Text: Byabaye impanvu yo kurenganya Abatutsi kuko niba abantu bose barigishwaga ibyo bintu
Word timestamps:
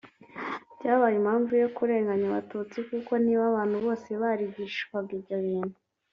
Byabaye 0.77 1.15
impanvu 1.17 1.51
yo 1.61 1.69
kurenganya 1.77 2.25
Abatutsi 2.27 2.77
kuko 2.89 3.11
niba 3.23 3.43
abantu 3.51 3.75
bose 3.85 4.09
barigishwaga 4.21 5.09
ibyo 5.19 5.37
bintu 5.45 5.77